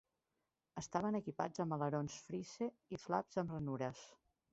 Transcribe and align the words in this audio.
Estaven 0.81 1.17
equipats 1.19 1.63
amb 1.65 1.75
alerons 1.77 2.15
Frise 2.29 2.71
i 2.97 2.99
flaps 3.05 3.39
amb 3.43 3.55
ranures. 3.57 4.03